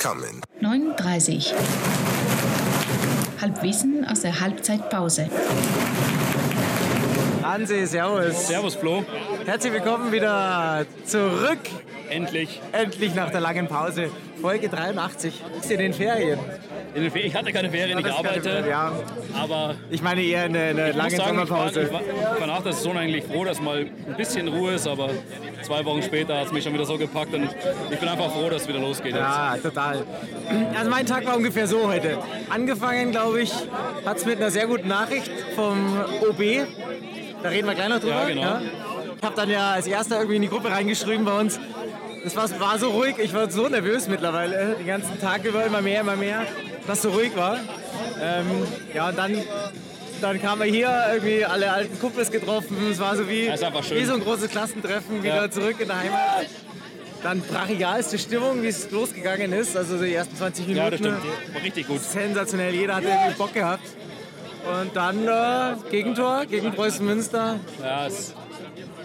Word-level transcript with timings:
coming. 0.00 0.40
9.30 0.62 1.52
Halbwissen 3.40 4.06
aus 4.06 4.22
der 4.22 4.40
Halbzeitpause. 4.40 5.28
Hansi, 7.42 7.86
servus. 7.86 8.46
Servus 8.46 8.74
Flo. 8.76 9.04
Herzlich 9.44 9.72
willkommen 9.74 10.10
wieder 10.10 10.86
zurück. 11.04 11.58
Endlich. 12.10 12.60
Endlich 12.72 13.14
nach 13.14 13.30
der 13.30 13.40
langen 13.40 13.68
Pause. 13.68 14.10
Folge 14.40 14.68
83. 14.68 15.40
Ist 15.60 15.70
in 15.70 15.78
den 15.78 15.92
Ferien. 15.92 16.38
In 16.94 17.02
den 17.02 17.10
Ferien. 17.10 17.28
Ich 17.30 17.36
hatte 17.36 17.52
keine 17.52 17.70
Ferien, 17.70 17.98
ich 17.98 18.04
keine 18.04 18.16
arbeite. 18.16 18.40
Ferien, 18.40 18.68
ja. 18.68 18.92
Aber 19.38 19.74
Ich 19.90 20.02
meine 20.02 20.22
eher 20.22 20.44
eine, 20.44 20.58
eine 20.58 20.92
lange 20.92 21.10
sagen, 21.16 21.40
ich 21.42 21.50
war, 21.50 21.68
Sommerpause. 21.68 21.82
ich, 21.82 21.92
war, 21.92 22.00
ich 22.00 22.40
war 22.40 22.46
nach 22.46 22.62
der 22.62 22.72
Saison 22.72 22.96
eigentlich 22.96 23.24
froh, 23.24 23.44
dass 23.44 23.60
mal 23.60 23.78
ein 23.78 24.16
bisschen 24.16 24.48
Ruhe 24.48 24.72
ist. 24.72 24.86
Aber 24.88 25.10
zwei 25.62 25.84
Wochen 25.84 26.02
später 26.02 26.38
hat 26.38 26.46
es 26.46 26.52
mich 26.52 26.64
schon 26.64 26.74
wieder 26.74 26.86
so 26.86 26.98
gepackt. 26.98 27.32
Und 27.34 27.48
ich 27.90 27.98
bin 27.98 28.08
einfach 28.08 28.30
froh, 28.32 28.50
dass 28.50 28.62
es 28.62 28.68
wieder 28.68 28.80
losgeht. 28.80 29.12
Jetzt. 29.12 29.20
Ja, 29.20 29.56
total. 29.62 30.04
Also 30.76 30.90
mein 30.90 31.06
Tag 31.06 31.26
war 31.26 31.36
ungefähr 31.36 31.66
so 31.66 31.86
heute. 31.86 32.18
Angefangen, 32.48 33.12
glaube 33.12 33.42
ich, 33.42 33.52
hat 34.04 34.16
es 34.16 34.26
mit 34.26 34.38
einer 34.38 34.50
sehr 34.50 34.66
guten 34.66 34.88
Nachricht 34.88 35.30
vom 35.54 36.00
OB. 36.28 36.66
Da 37.42 37.48
reden 37.48 37.68
wir 37.68 37.74
gleich 37.74 37.88
noch 37.88 38.00
drüber. 38.00 38.22
Ja, 38.22 38.28
genau. 38.28 38.58
Ich 39.16 39.22
habe 39.26 39.36
dann 39.36 39.50
ja 39.50 39.72
als 39.72 39.86
erster 39.86 40.16
irgendwie 40.16 40.36
in 40.36 40.42
die 40.42 40.48
Gruppe 40.48 40.70
reingeschrieben 40.70 41.24
bei 41.26 41.38
uns. 41.38 41.60
Es 42.24 42.36
war, 42.36 42.48
war 42.60 42.78
so 42.78 42.90
ruhig, 42.90 43.16
ich 43.18 43.32
war 43.32 43.50
so 43.50 43.68
nervös 43.68 44.06
mittlerweile, 44.08 44.76
den 44.78 44.86
ganzen 44.86 45.18
Tag 45.20 45.44
über 45.44 45.64
immer 45.64 45.80
mehr, 45.80 46.02
immer 46.02 46.16
mehr, 46.16 46.46
dass 46.86 47.02
so 47.02 47.10
ruhig 47.10 47.34
war. 47.36 47.58
Ähm, 48.20 48.46
ja, 48.94 49.08
und 49.08 49.16
dann, 49.18 49.36
dann 50.20 50.40
kamen 50.40 50.62
wir 50.62 50.70
hier, 50.70 51.04
irgendwie 51.14 51.44
alle 51.44 51.72
alten 51.72 51.98
Kumpels 51.98 52.30
getroffen. 52.30 52.76
Es 52.90 52.98
war 52.98 53.16
so 53.16 53.28
wie, 53.28 53.48
wie 53.50 54.04
so 54.04 54.14
ein 54.14 54.20
großes 54.20 54.50
Klassentreffen, 54.50 55.22
wieder 55.22 55.36
Ja. 55.44 55.50
zurück 55.50 55.76
in 55.80 55.88
der 55.88 55.98
Heimat. 55.98 56.46
Dann 57.22 57.40
brachialste 57.42 58.18
Stimmung, 58.18 58.62
wie 58.62 58.68
es 58.68 58.90
losgegangen 58.90 59.52
ist. 59.52 59.76
Also 59.76 59.98
die 59.98 60.14
ersten 60.14 60.36
20 60.36 60.66
Minuten. 60.68 60.84
Ja, 60.84 60.90
das 60.90 61.00
stimmt. 61.00 61.18
War 61.54 61.62
richtig 61.62 61.86
gut. 61.86 62.00
Sensationell, 62.02 62.74
jeder 62.74 62.96
hat 62.96 63.04
irgendwie 63.04 63.34
Bock 63.36 63.52
gehabt. 63.52 63.84
Und 64.82 64.94
dann 64.96 65.26
äh, 65.26 65.74
Gegentor 65.90 66.46
gegen 66.46 66.72
Preußen 66.72 67.04
Münster. 67.04 67.60
Ja, 67.82 68.06
es 68.06 68.34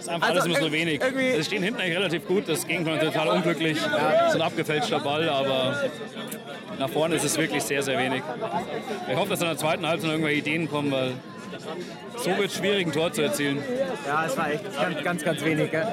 ist 0.06 0.12
einfach 0.12 0.28
Also 0.28 0.40
alles 0.42 0.58
so 0.58 0.66
irg- 0.66 0.72
wenig. 0.72 1.00
irgendwie- 1.02 1.28
Es 1.30 1.46
stehen 1.46 1.62
hinten 1.62 1.80
eigentlich 1.80 1.96
relativ 1.96 2.26
gut. 2.26 2.48
Das 2.48 2.66
Gegentor 2.66 2.94
ist 2.94 3.04
total 3.04 3.28
unglücklich. 3.28 3.76
Es 3.78 4.28
ist 4.30 4.34
ein 4.36 4.42
abgefälschter 4.42 5.00
Ball, 5.00 5.28
aber 5.28 5.82
nach 6.78 6.88
vorne 6.90 7.16
ist 7.16 7.24
es 7.24 7.36
wirklich 7.36 7.62
sehr, 7.62 7.82
sehr 7.82 7.98
wenig. 7.98 8.22
Ich 9.10 9.16
hoffe, 9.16 9.30
dass 9.30 9.40
in 9.40 9.46
der 9.48 9.56
zweiten 9.56 9.86
Halbzeit 9.86 10.06
noch 10.06 10.12
irgendwelche 10.14 10.38
Ideen 10.40 10.70
kommen, 10.70 10.92
weil 10.92 11.12
so 12.16 12.26
wird 12.36 12.50
es 12.50 12.56
schwierig, 12.56 12.86
ein 12.86 12.92
Tor 12.92 13.12
zu 13.12 13.22
erzielen. 13.22 13.62
Ja, 14.06 14.24
es 14.26 14.36
war 14.36 14.50
echt 14.50 14.64
ganz, 14.78 15.02
ganz, 15.02 15.24
ganz 15.24 15.44
wenig. 15.44 15.70
Gell? 15.70 15.86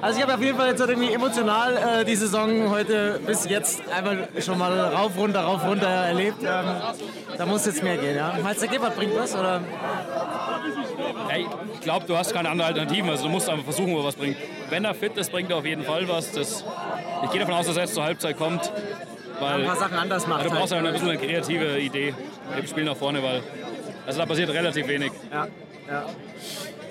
Also 0.00 0.16
ich 0.18 0.22
habe 0.22 0.34
auf 0.34 0.40
jeden 0.42 0.56
Fall 0.56 0.68
jetzt 0.68 0.80
irgendwie 0.80 1.12
emotional 1.12 1.76
äh, 2.00 2.04
die 2.04 2.16
Saison 2.16 2.70
heute 2.70 3.20
bis 3.26 3.48
jetzt 3.48 3.82
einmal 3.94 4.28
schon 4.40 4.58
mal 4.58 4.78
rauf, 4.78 5.12
runter, 5.16 5.40
rauf, 5.40 5.64
runter 5.66 5.88
erlebt. 5.88 6.42
Ähm, 6.42 6.64
da 7.36 7.46
muss 7.46 7.66
jetzt 7.66 7.82
mehr 7.82 7.96
gehen. 7.96 8.16
Ja? 8.16 8.36
Meinst 8.42 8.62
du, 8.62 8.66
der 8.66 8.74
Gebhardt 8.76 8.96
bringt 8.96 9.16
was? 9.18 9.34
Oder? 9.34 9.62
Ey, 11.32 11.46
ich 11.74 11.80
glaube, 11.80 12.06
du 12.06 12.16
hast 12.16 12.32
keine 12.32 12.48
andere 12.48 12.68
Alternativen. 12.68 13.08
Also 13.10 13.24
du 13.24 13.30
musst 13.30 13.48
einfach 13.48 13.64
versuchen, 13.64 13.94
wo 13.94 14.02
was 14.02 14.16
bringt. 14.16 14.36
Wenn 14.68 14.84
er 14.84 14.94
fit 14.94 15.16
ist, 15.16 15.30
bringt 15.30 15.50
er 15.50 15.58
auf 15.58 15.66
jeden 15.66 15.84
Fall 15.84 16.08
was. 16.08 16.32
Das, 16.32 16.64
ich 17.24 17.30
gehe 17.30 17.40
davon 17.40 17.54
aus, 17.54 17.66
dass 17.66 17.76
er 17.76 17.84
jetzt 17.84 17.94
zur 17.94 18.04
Halbzeit 18.04 18.36
kommt. 18.36 18.72
Weil 19.38 19.60
Ein 19.60 19.66
paar 19.66 19.76
Sachen 19.76 19.96
anders 19.96 20.26
macht. 20.26 20.44
du 20.44 20.50
brauchst 20.50 20.72
halt. 20.72 20.84
halt 20.84 20.86
ein 20.86 20.92
bisschen 20.92 21.08
eine 21.08 21.18
kreative 21.18 21.78
Idee 21.78 22.14
im 22.58 22.66
Spiel 22.66 22.84
nach 22.84 22.96
vorne, 22.96 23.22
weil 23.22 23.42
also 24.06 24.18
da 24.18 24.26
passiert 24.26 24.50
relativ 24.50 24.86
wenig. 24.88 25.12
Ja, 25.32 25.46
ja. 25.88 26.04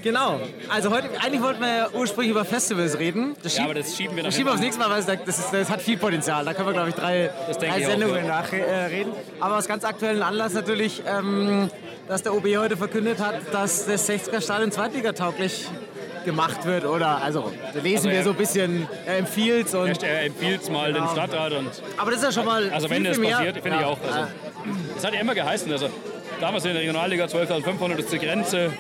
Genau. 0.04 0.40
Also 0.70 0.92
heute, 0.92 1.10
eigentlich 1.24 1.42
wollten 1.42 1.62
wir 1.62 1.68
ja 1.76 1.90
ursprünglich 1.94 2.32
über 2.32 2.46
Festivals 2.46 2.98
reden. 3.00 3.36
Das 3.44 3.58
Ja, 3.58 3.66
aber 3.66 3.74
das 3.74 3.96
schieben 3.96 4.16
wir 4.16 4.24
Das 4.24 4.34
schieben 4.36 4.48
wir 4.48 4.54
aufs 4.54 4.62
nächste 4.62 4.82
Mal, 4.82 4.90
weil 4.90 5.00
es- 5.00 5.06
das, 5.26 5.40
ist, 5.40 5.54
das 5.54 5.70
hat 5.70 5.82
viel 5.82 5.98
Potenzial. 5.98 6.46
Da 6.46 6.54
können 6.54 6.68
wir, 6.68 6.74
glaube 6.74 6.90
ich, 6.90 6.96
drei, 6.96 7.30
Das 7.48 7.58
drei 7.58 7.78
ich 7.78 7.86
auch, 7.86 7.90
Sendungen 7.92 8.16
ja. 8.18 8.24
nachreden. 8.28 8.66
Äh. 8.70 9.06
Aber 9.40 9.58
aus 9.58 9.68
ganz 9.68 9.84
aktuellen 9.84 10.22
Anlass 10.24 10.54
natürlich, 10.54 11.04
ähm, 11.08 11.70
dass 12.08 12.24
der 12.24 12.34
OB 12.34 12.58
heute 12.58 12.78
verkündet 12.78 13.20
hat, 13.20 13.36
dass 13.52 13.86
das 13.86 14.08
60er 14.10 14.42
Stadion 14.42 14.72
zweitligatauglich 14.72 15.68
gemacht 16.26 16.66
wird. 16.66 16.86
Oder, 16.86 17.22
also, 17.22 17.52
da 17.74 17.80
lesen 17.80 18.08
Also 18.08 18.10
wir 18.10 18.24
so 18.24 18.30
ein 18.32 18.36
bisschen, 18.36 18.88
er 19.06 19.18
empfiehlt 19.18 19.74
und 19.74 20.02
Er 20.04 20.26
empfiehlt 20.26 20.62
es 20.62 20.70
mal 20.70 20.92
dem 20.94 21.08
Stadtrat 21.08 21.54
und 21.54 21.70
Aber 21.98 22.12
das 22.12 22.20
ist 22.22 22.26
ja 22.26 22.32
schon 22.32 22.46
mal 22.46 22.70
also 22.72 22.90
wenn 22.90 23.04
das 23.04 23.20
passiert, 23.20 23.56
finde 23.62 23.76
ich 23.78 23.82
Ja. 23.82 23.88
auch. 23.88 23.98
Also, 24.06 24.28
es 24.98 25.06
hat 25.06 25.14
ja 25.14 25.20
immer 25.22 25.36
geheißen, 25.36 25.72
also 25.72 25.90
damals 26.42 26.66
in 26.66 26.74
der 26.74 26.82
Regionalliga 26.82 27.26
12.500 27.26 27.98
ist 28.00 28.12
die 28.12 28.20
Grenze, 28.20 28.72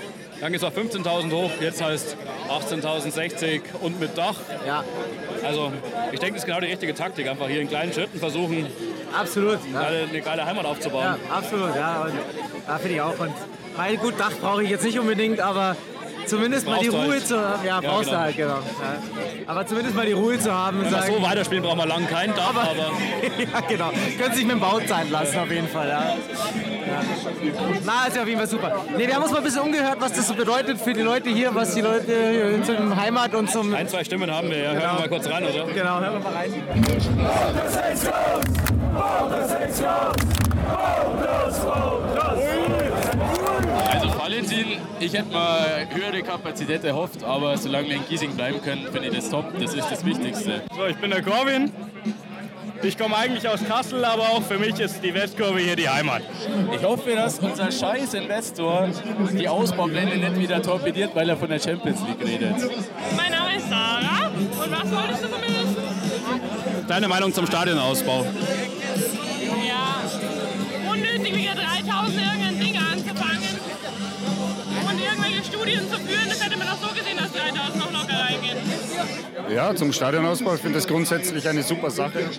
dann 0.41 0.51
geht 0.51 0.61
es 0.61 0.67
auf 0.67 0.77
15.000 0.77 1.31
hoch, 1.31 1.51
jetzt 1.59 1.83
heißt 1.83 2.15
18.060 2.49 3.61
und 3.81 3.99
mit 3.99 4.17
Dach. 4.17 4.35
Ja, 4.65 4.83
Also 5.43 5.71
ich 6.11 6.19
denke, 6.19 6.35
das 6.35 6.43
ist 6.43 6.45
genau 6.47 6.59
die 6.59 6.67
richtige 6.67 6.93
Taktik, 6.95 7.27
einfach 7.27 7.47
hier 7.47 7.61
in 7.61 7.67
kleinen 7.67 7.93
Schritten 7.93 8.19
versuchen, 8.19 8.67
absolut. 9.17 9.59
Ja. 9.73 9.81
eine, 9.81 10.03
eine 10.09 10.21
geile 10.21 10.45
Heimat 10.45 10.65
aufzubauen. 10.65 11.03
Ja, 11.03 11.35
absolut, 11.35 11.75
ja. 11.75 12.03
Und, 12.03 12.13
ja, 12.67 12.77
finde 12.77 12.95
ich 12.95 13.01
auch. 13.01 13.19
Und 13.19 13.33
mein 13.77 13.97
gut, 13.97 14.19
Dach 14.19 14.31
brauche 14.41 14.63
ich 14.63 14.69
jetzt 14.69 14.83
nicht 14.83 14.99
unbedingt, 14.99 15.39
aber 15.39 15.75
zumindest 16.29 16.65
mal 16.67 16.79
die 16.79 16.87
Ruhe 16.87 17.09
halt. 17.11 17.27
zu 17.27 17.37
haben. 17.39 17.65
Ja, 17.65 17.81
Ja, 17.81 17.89
brauchst 17.89 18.07
du 18.07 18.11
genau. 18.11 18.21
halt, 18.23 18.37
genau. 18.37 18.53
Ja. 18.55 18.61
Aber 19.47 19.65
zumindest 19.67 19.95
mal 19.95 20.05
die 20.05 20.11
Ruhe 20.13 20.39
zu 20.39 20.53
haben 20.53 20.77
Wenn 20.81 20.91
wir 20.91 20.99
sagen. 20.99 21.13
so 21.17 21.21
weiterspielen, 21.21 21.63
brauchen 21.63 21.79
wir 21.79 21.85
lang 21.87 22.07
kein 22.07 22.33
Dach, 22.35 22.49
aber, 22.49 22.61
aber 22.61 22.91
ja, 23.53 23.59
genau. 23.67 23.91
Können 24.17 24.33
sich 24.33 24.43
mit 24.45 24.53
dem 24.55 24.59
Bau 24.59 24.79
Zeit 24.79 25.09
lassen, 25.09 25.39
auf 25.39 25.51
jeden 25.51 25.67
Fall. 25.67 25.87
Ja. 25.89 25.99
Ja. 25.99 27.01
Na, 27.85 28.05
ist 28.07 28.15
ja 28.15 28.21
auf 28.23 28.27
jeden 28.27 28.39
Fall 28.39 28.49
super. 28.49 28.85
Nee, 28.97 29.07
wir 29.07 29.15
haben 29.15 29.23
uns 29.23 29.31
mal 29.31 29.37
ein 29.39 29.43
bisschen 29.43 29.61
umgehört, 29.61 29.97
was 29.99 30.13
das 30.13 30.27
so 30.27 30.33
bedeutet 30.33 30.79
für 30.81 30.93
die 30.93 31.01
Leute 31.01 31.29
hier, 31.29 31.53
was 31.53 31.75
die 31.75 31.81
Leute 31.81 32.05
hier 32.31 32.63
zum 32.63 32.95
Heimat 32.95 33.35
und 33.35 33.49
zum. 33.51 33.73
ein, 33.75 33.87
zwei 33.87 34.03
Stimmen 34.03 34.31
haben 34.33 34.49
wir. 34.49 34.57
Ja. 34.57 34.71
Hören 34.71 34.81
wir 34.81 34.99
mal 35.01 35.09
kurz 35.09 35.27
rein, 35.29 35.43
oder? 35.43 35.65
Genau, 35.73 35.99
hören 35.99 36.13
wir 36.13 36.19
mal 36.19 36.33
rein. 36.33 36.53
Ich 44.99 45.13
hätte 45.13 45.31
mal 45.31 45.87
höhere 45.91 46.21
Kapazität 46.23 46.83
erhofft, 46.83 47.23
aber 47.23 47.57
solange 47.57 47.87
wir 47.87 47.95
in 47.95 48.05
Giesing 48.07 48.35
bleiben 48.35 48.61
können, 48.61 48.87
finde 48.91 49.07
ich 49.07 49.15
das 49.15 49.29
top. 49.29 49.45
Das 49.59 49.73
ist 49.73 49.89
das 49.89 50.05
Wichtigste. 50.05 50.61
So, 50.75 50.85
ich 50.85 50.97
bin 50.97 51.11
der 51.11 51.21
Corwin. 51.21 51.71
Ich 52.81 52.97
komme 52.97 53.17
eigentlich 53.17 53.47
aus 53.47 53.59
Kassel, 53.65 54.05
aber 54.05 54.23
auch 54.23 54.41
für 54.41 54.57
mich 54.57 54.79
ist 54.79 55.03
die 55.03 55.13
Westkurve 55.13 55.59
hier 55.59 55.75
die 55.75 55.89
Heimat. 55.89 56.21
Ich 56.73 56.81
hoffe, 56.81 57.13
dass 57.13 57.39
unser 57.39 57.71
scheiß 57.71 58.13
Investor 58.13 58.89
die 59.33 59.49
Ausbaupläne 59.49 60.15
nicht 60.15 60.39
wieder 60.39 60.61
torpediert, 60.61 61.13
weil 61.13 61.29
er 61.29 61.35
von 61.35 61.49
der 61.49 61.59
Champions 61.59 61.99
League 62.07 62.25
redet. 62.25 62.55
Mein 63.17 63.31
Name 63.31 63.57
ist 63.57 63.69
Sarah. 63.69 64.27
Und 64.27 64.71
was 64.71 64.91
wolltest 64.91 65.23
du 65.23 65.27
von 65.27 65.41
mir 65.41 65.47
wissen? 65.47 66.87
Deine 66.87 67.07
Meinung 67.09 67.33
zum 67.33 67.45
Stadionausbau? 67.45 68.25
Ja, 79.47 79.75
zum 79.75 79.93
Stadionausbau. 79.93 80.55
Ich 80.55 80.61
finde 80.61 80.77
das 80.77 80.87
grundsätzlich 80.87 81.47
eine 81.47 81.63
super 81.63 81.89
Sache. 81.89 82.29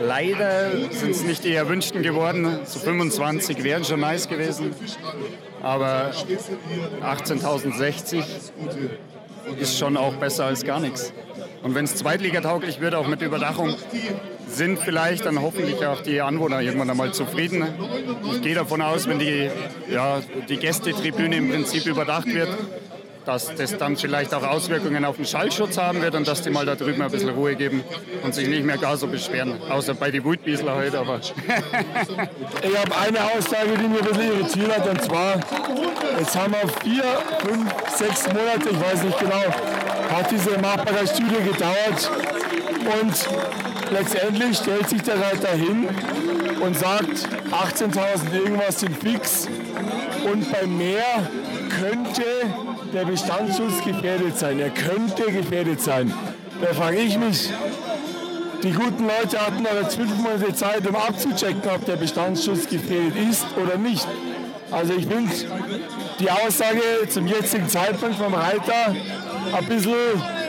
Leider 0.00 0.70
sind 0.90 1.10
es 1.10 1.22
nicht 1.24 1.44
die 1.44 1.54
erwünschten 1.54 2.02
geworden. 2.02 2.58
So 2.64 2.78
25 2.80 3.62
wären 3.62 3.84
schon 3.84 4.00
nice 4.00 4.28
gewesen. 4.28 4.74
Aber 5.62 6.10
18.060 7.02 8.22
ist 9.58 9.78
schon 9.78 9.96
auch 9.96 10.14
besser 10.14 10.46
als 10.46 10.64
gar 10.64 10.80
nichts. 10.80 11.12
Und 11.62 11.74
wenn 11.74 11.86
es 11.86 11.96
zweitligatauglich 11.96 12.80
wird, 12.80 12.94
auch 12.94 13.06
mit 13.06 13.22
Überdachung, 13.22 13.74
sind 14.46 14.78
vielleicht 14.78 15.24
dann 15.24 15.40
hoffentlich 15.40 15.84
auch 15.86 16.02
die 16.02 16.20
Anwohner 16.20 16.60
irgendwann 16.60 16.90
einmal 16.90 17.12
zufrieden. 17.12 17.66
Ich 18.32 18.42
gehe 18.42 18.54
davon 18.54 18.82
aus, 18.82 19.08
wenn 19.08 19.18
die, 19.18 19.50
ja, 19.90 20.20
die 20.48 20.58
Gästetribüne 20.58 21.36
im 21.36 21.50
Prinzip 21.50 21.86
überdacht 21.86 22.26
wird, 22.26 22.50
dass 23.24 23.54
das 23.54 23.76
dann 23.76 23.96
vielleicht 23.96 24.34
auch 24.34 24.42
Auswirkungen 24.42 25.04
auf 25.04 25.16
den 25.16 25.24
Schallschutz 25.24 25.78
haben 25.78 26.02
wird 26.02 26.14
und 26.14 26.28
dass 26.28 26.42
die 26.42 26.50
mal 26.50 26.66
da 26.66 26.74
drüben 26.74 27.02
ein 27.02 27.10
bisschen 27.10 27.30
Ruhe 27.30 27.54
geben 27.54 27.82
und 28.22 28.34
sich 28.34 28.48
nicht 28.48 28.64
mehr 28.64 28.78
gar 28.78 28.96
so 28.96 29.06
beschweren. 29.06 29.60
Außer 29.70 29.94
bei 29.94 30.10
den 30.10 30.24
Wutbiesler 30.24 30.74
heute, 30.74 30.98
aber 30.98 31.20
Ich 31.20 32.78
habe 32.78 32.96
eine 32.96 33.18
Aussage, 33.20 33.70
die 33.78 33.88
mich 33.88 34.02
ein 34.02 34.08
bisschen 34.08 34.32
irritiert 34.32 34.78
hat, 34.78 34.88
und 34.88 35.02
zwar, 35.02 35.40
jetzt 36.18 36.36
haben 36.36 36.52
wir 36.52 36.68
vier, 36.82 37.04
fünf, 37.46 37.72
sechs 37.96 38.26
Monate, 38.26 38.70
ich 38.70 38.80
weiß 38.80 39.02
nicht 39.02 39.18
genau, 39.18 39.44
hat 40.10 40.30
diese 40.30 40.58
Machbarkeitsstudie 40.58 41.50
gedauert 41.52 42.10
und 43.00 43.92
letztendlich 43.92 44.58
stellt 44.58 44.88
sich 44.88 45.02
der 45.02 45.20
Reiter 45.20 45.52
hin 45.52 45.88
und 46.60 46.78
sagt, 46.78 47.28
18.000 47.50 48.34
irgendwas 48.34 48.80
sind 48.80 48.96
fix 48.96 49.48
und 50.24 50.50
bei 50.52 50.66
mehr 50.66 51.28
könnte 51.80 52.24
der 52.92 53.04
Bestandsschutz 53.04 53.84
gefährdet 53.84 54.38
sein. 54.38 54.60
Er 54.60 54.70
könnte 54.70 55.24
gefährdet 55.30 55.80
sein. 55.80 56.12
Da 56.60 56.72
frage 56.74 56.98
ich 56.98 57.18
mich, 57.18 57.50
die 58.62 58.72
guten 58.72 59.04
Leute 59.06 59.38
hatten 59.40 59.66
aber 59.66 59.88
zwölf 59.88 60.14
Monate 60.16 60.54
Zeit, 60.54 60.86
um 60.86 60.96
abzuchecken, 60.96 61.70
ob 61.74 61.84
der 61.84 61.96
Bestandsschutz 61.96 62.68
gefährdet 62.68 63.14
ist 63.30 63.46
oder 63.62 63.76
nicht. 63.76 64.06
Also 64.70 64.94
ich 64.94 65.06
finde 65.06 65.32
die 66.20 66.30
Aussage 66.30 66.80
zum 67.08 67.26
jetzigen 67.26 67.68
Zeitpunkt 67.68 68.16
vom 68.16 68.34
Reiter 68.34 68.94
ein 69.56 69.66
bisschen, 69.66 69.94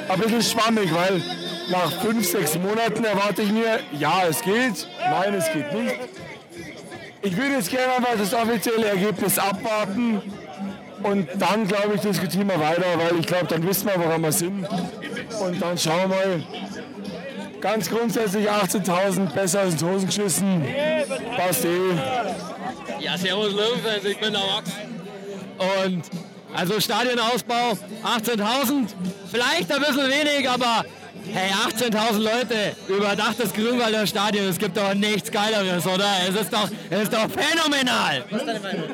ein 0.08 0.20
bisschen 0.20 0.42
schwammig, 0.42 0.94
weil 0.94 1.22
nach 1.70 1.92
fünf, 2.02 2.26
sechs 2.26 2.58
Monaten 2.58 3.04
erwarte 3.04 3.42
ich 3.42 3.52
mir, 3.52 3.80
ja, 4.00 4.24
es 4.30 4.42
geht, 4.42 4.88
nein, 5.10 5.34
es 5.34 5.52
geht 5.52 5.74
nicht. 5.74 5.96
Ich 7.22 7.36
würde 7.36 7.56
jetzt 7.56 7.72
gerne 7.72 7.96
einfach 7.98 8.18
das 8.18 8.34
offizielle 8.34 8.86
Ergebnis 8.86 9.40
abwarten 9.40 10.22
und 11.06 11.28
dann, 11.38 11.68
glaube 11.68 11.96
ich, 11.96 12.02
diskutieren 12.02 12.48
wir 12.48 12.60
weiter, 12.60 12.86
weil 12.98 13.20
ich 13.20 13.28
glaube, 13.28 13.46
dann 13.48 13.68
wissen 13.68 13.88
wir, 13.88 14.00
woran 14.00 14.22
wir 14.22 14.32
sind. 14.32 14.68
Und 15.40 15.62
dann 15.62 15.78
schauen 15.78 16.00
wir 16.02 16.08
mal. 16.08 16.44
Ganz 17.62 17.90
grundsätzlich 17.90 18.50
18.000 18.50 19.34
besser 19.34 19.62
als 19.62 19.74
ins 19.74 19.84
Hosen 19.84 20.08
geschissen. 20.08 20.66
Passt 21.36 21.66
eh. 21.66 23.04
Ja, 23.04 23.18
servus 23.18 23.54
Löwenfans, 23.54 24.06
ich 24.06 24.20
bin 24.20 24.34
der 24.34 24.42
Max. 24.42 24.72
Und 25.86 26.04
also 26.54 26.80
Stadionausbau 26.80 27.78
18.000, 28.04 28.90
vielleicht 29.32 29.72
ein 29.72 29.80
bisschen 29.80 30.10
wenig, 30.10 30.50
aber 30.50 30.86
hey, 31.34 31.52
18.000 31.52 32.20
Leute, 32.20 32.76
überdachtes 32.88 33.54
Grünwalder 33.54 34.06
Stadion, 34.06 34.48
es 34.48 34.58
gibt 34.58 34.78
doch 34.78 34.94
nichts 34.94 35.32
Geileres, 35.32 35.86
oder? 35.86 36.06
Es 36.28 36.36
ist 36.36 36.52
doch, 36.52 36.70
es 36.90 37.04
ist 37.04 37.14
doch 37.14 37.28
phänomenal. 37.30 38.24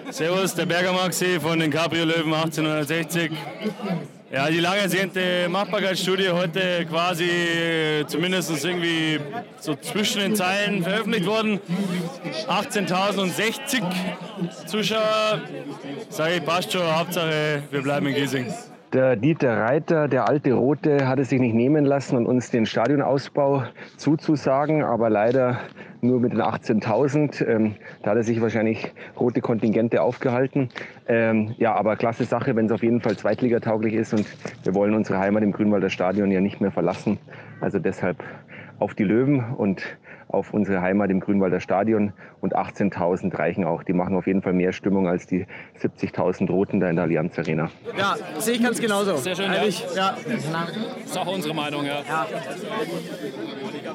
Servus, 0.09 0.55
der 0.55 0.65
Berger 0.65 0.93
Maxi 0.93 1.39
von 1.39 1.59
den 1.59 1.71
Cabrio 1.71 2.05
Löwen 2.05 2.33
1860. 2.33 3.31
Ja, 4.33 4.49
die 4.49 4.61
lange 4.61 4.79
ersehnte 4.79 5.49
Machbarkeitsstudie 5.49 6.29
heute 6.29 6.85
quasi 6.85 7.25
äh, 7.25 8.07
zumindest 8.07 8.63
irgendwie 8.63 9.19
so 9.59 9.75
zwischen 9.75 10.21
den 10.21 10.35
Zeilen 10.37 10.83
veröffentlicht 10.83 11.25
worden. 11.25 11.59
18.060 12.47 13.83
Zuschauer. 14.67 15.41
Sage 16.09 16.35
ich, 16.35 16.45
passt 16.45 16.71
schon. 16.71 16.81
Hauptsache, 16.81 17.63
wir 17.71 17.81
bleiben 17.81 18.07
in 18.07 18.15
Giesing. 18.15 18.53
Der 18.93 19.15
Dieter 19.15 19.57
Reiter, 19.57 20.09
der 20.09 20.27
alte 20.27 20.51
Rote, 20.51 21.07
hat 21.07 21.17
es 21.17 21.29
sich 21.29 21.39
nicht 21.39 21.55
nehmen 21.55 21.85
lassen 21.85 22.17
und 22.17 22.25
uns 22.25 22.51
den 22.51 22.65
Stadionausbau 22.65 23.63
zuzusagen, 23.95 24.83
aber 24.83 25.09
leider 25.09 25.61
nur 26.01 26.19
mit 26.19 26.33
den 26.33 26.41
18.000. 26.41 27.47
Ähm, 27.47 27.75
da 28.03 28.11
hat 28.11 28.17
er 28.17 28.23
sich 28.23 28.41
wahrscheinlich 28.41 28.91
rote 29.17 29.39
Kontingente 29.39 30.01
aufgehalten. 30.01 30.67
Ähm, 31.07 31.55
ja, 31.57 31.73
aber 31.73 31.95
klasse 31.95 32.25
Sache, 32.25 32.53
wenn 32.57 32.65
es 32.65 32.73
auf 32.73 32.83
jeden 32.83 32.99
Fall 32.99 33.15
zweitligatauglich 33.15 33.93
ist 33.93 34.13
und 34.13 34.25
wir 34.63 34.75
wollen 34.75 34.93
unsere 34.93 35.19
Heimat 35.19 35.43
im 35.43 35.53
Grünwalder 35.53 35.89
Stadion 35.89 36.29
ja 36.29 36.41
nicht 36.41 36.59
mehr 36.59 36.71
verlassen. 36.71 37.17
Also 37.61 37.79
deshalb 37.79 38.21
auf 38.79 38.93
die 38.93 39.05
Löwen 39.05 39.53
und 39.55 39.83
auf 40.31 40.53
unsere 40.53 40.81
Heimat 40.81 41.09
im 41.09 41.19
Grünwalder 41.19 41.59
Stadion 41.59 42.13
und 42.39 42.55
18.000 42.55 43.37
reichen 43.37 43.65
auch. 43.65 43.83
Die 43.83 43.93
machen 43.93 44.15
auf 44.15 44.27
jeden 44.27 44.41
Fall 44.41 44.53
mehr 44.53 44.71
Stimmung 44.71 45.07
als 45.07 45.27
die 45.27 45.45
70.000 45.81 46.49
Roten 46.49 46.79
da 46.79 46.89
in 46.89 46.95
der 46.95 47.05
Allianz 47.05 47.37
Arena. 47.37 47.69
Ja, 47.97 48.15
sehe 48.37 48.55
ich 48.55 48.63
ganz 48.63 48.79
genauso. 48.79 49.17
Sehr 49.17 49.35
schön, 49.35 49.49
Eigentlich, 49.49 49.85
ja. 49.95 50.15
Das 50.25 51.05
ist 51.05 51.17
auch 51.17 51.27
unsere 51.27 51.53
Meinung, 51.53 51.85
ja. 51.85 52.01
ja. 52.07 52.27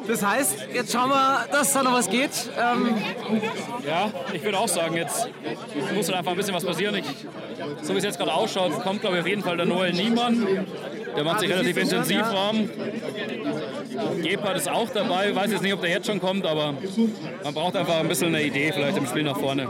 Das 0.06 0.26
heißt, 0.26 0.68
jetzt 0.72 0.92
schauen 0.92 1.10
wir, 1.10 1.46
dass 1.50 1.72
da 1.72 1.82
noch 1.82 1.94
was 1.94 2.08
geht. 2.08 2.50
Ähm, 2.56 2.96
ja, 3.86 4.10
ich 4.32 4.44
würde 4.44 4.58
auch 4.58 4.68
sagen, 4.68 4.94
jetzt 4.94 5.28
muss 5.94 6.08
halt 6.08 6.18
einfach 6.18 6.32
ein 6.32 6.36
bisschen 6.36 6.54
was 6.54 6.64
passieren. 6.64 6.94
Ich, 6.96 7.26
so 7.82 7.94
wie 7.94 7.98
es 7.98 8.04
jetzt 8.04 8.18
gerade 8.18 8.32
ausschaut, 8.32 8.72
kommt, 8.82 9.00
glaube 9.00 9.16
ich, 9.16 9.22
auf 9.22 9.28
jeden 9.28 9.42
Fall 9.42 9.56
der 9.56 9.66
Noel 9.66 9.92
Niemann. 9.92 10.66
Der 11.16 11.24
macht 11.24 11.40
sich 11.40 11.50
relativ 11.50 11.76
intensiv 11.76 12.20
warm. 12.20 12.68
Gebhardt 14.22 14.56
ist 14.56 14.68
auch 14.68 14.90
dabei. 14.90 15.30
Ich 15.30 15.36
weiß 15.36 15.50
jetzt 15.50 15.62
nicht, 15.62 15.72
ob 15.72 15.80
der 15.80 15.90
jetzt 15.90 16.06
schon 16.06 16.20
kommt, 16.20 16.46
aber 16.46 16.74
man 17.42 17.54
braucht 17.54 17.76
einfach 17.76 18.00
ein 18.00 18.08
bisschen 18.08 18.28
eine 18.28 18.42
Idee 18.42 18.72
vielleicht 18.72 18.98
im 18.98 19.06
Spiel 19.06 19.22
nach 19.22 19.38
vorne. 19.38 19.68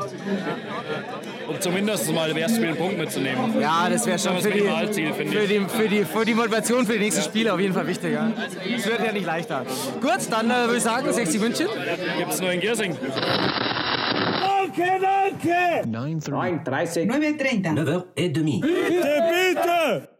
Um 1.48 1.60
zumindest 1.60 2.12
mal 2.12 2.30
im 2.30 2.36
ersten 2.36 2.56
Spiel 2.56 2.68
einen 2.68 2.76
Punkt 2.76 2.98
mitzunehmen. 2.98 3.60
Ja, 3.60 3.88
das 3.88 4.06
wäre 4.06 4.18
schon 4.18 4.34
Das 4.34 4.44
für 4.44 4.50
die, 4.50 4.60
für, 4.60 5.46
die, 5.46 5.60
für, 5.68 5.88
die, 5.88 6.04
für 6.04 6.24
die 6.24 6.34
Motivation 6.34 6.86
für 6.86 6.94
die 6.94 6.98
nächsten 7.00 7.22
Spiele 7.22 7.52
auf 7.52 7.60
jeden 7.60 7.74
Fall 7.74 7.86
wichtig. 7.86 8.12
Ja. 8.12 8.32
Es 8.76 8.86
wird 8.86 9.04
ja 9.04 9.12
nicht 9.12 9.26
leichter. 9.26 9.64
Gut, 10.00 10.18
dann 10.30 10.50
äh, 10.50 10.54
würde 10.64 10.76
ich 10.78 10.82
sagen, 10.82 11.12
60 11.12 11.40
München. 11.40 11.68
Gibt 12.18 12.32
es 12.32 12.40
nur 12.40 12.50
in 12.50 12.60
Giersing. 12.60 12.96
Danke, 14.40 15.00
danke! 15.00 15.88
9.30. 15.88 16.64
9.30. 16.64 17.06
9.30. 17.06 18.12
9h30. 18.16 18.60
Bitte, 18.60 19.22
bitte! 19.54 20.15